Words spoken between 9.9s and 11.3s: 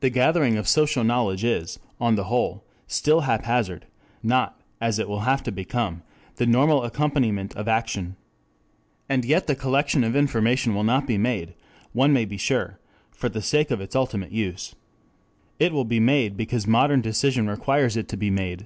of information will not be